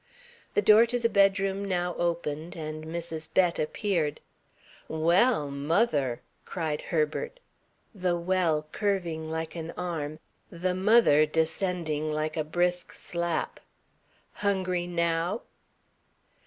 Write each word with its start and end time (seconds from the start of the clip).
The 0.55 0.63
door 0.63 0.87
to 0.87 0.97
the 0.97 1.09
bedroom 1.13 1.63
now 1.63 1.93
opened 1.93 2.55
and 2.55 2.85
Mrs. 2.85 3.31
Bett 3.31 3.59
appeared. 3.59 4.19
"Well, 4.87 5.51
mother!" 5.51 6.21
cried 6.43 6.81
Herbert, 6.81 7.39
the 7.93 8.17
"well" 8.17 8.65
curving 8.71 9.29
like 9.29 9.55
an 9.55 9.69
arm, 9.77 10.17
the 10.49 10.73
"mother" 10.73 11.27
descending 11.27 12.11
like 12.11 12.35
a 12.35 12.43
brisk 12.43 12.93
slap. 12.93 13.59
"Hungry 14.31 14.87
_now? 14.87 15.41